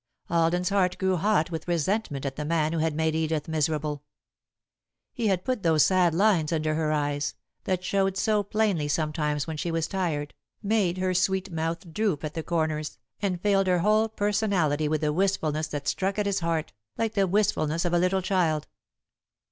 Alden's 0.31 0.69
heart 0.69 0.97
grew 0.97 1.15
hot 1.15 1.51
with 1.51 1.67
resentment 1.67 2.25
at 2.25 2.35
the 2.35 2.43
man 2.43 2.73
who 2.73 2.79
had 2.79 2.95
made 2.95 3.13
Edith 3.13 3.47
miserable. 3.47 4.01
He 5.13 5.27
had 5.27 5.45
put 5.45 5.61
those 5.61 5.85
sad 5.85 6.15
lines 6.15 6.51
under 6.51 6.73
her 6.73 6.91
eyes, 6.91 7.35
that 7.65 7.83
showed 7.83 8.17
so 8.17 8.41
plainly 8.41 8.87
sometimes 8.87 9.45
when 9.45 9.57
she 9.57 9.69
was 9.69 9.85
tired, 9.87 10.33
made 10.63 10.97
her 10.97 11.13
sweet 11.13 11.51
mouth 11.51 11.93
droop 11.93 12.23
at 12.23 12.33
the 12.33 12.41
corners, 12.41 12.97
and 13.21 13.39
filled 13.43 13.67
her 13.67 13.77
whole 13.81 14.09
personality 14.09 14.87
with 14.87 15.01
the 15.01 15.13
wistfulness 15.13 15.67
that 15.67 15.87
struck 15.87 16.17
at 16.17 16.25
his 16.25 16.39
heart, 16.39 16.73
like 16.97 17.13
the 17.13 17.27
wistfulness 17.27 17.85
of 17.85 17.93
a 17.93 17.99
little 17.99 18.23
child. 18.23 18.67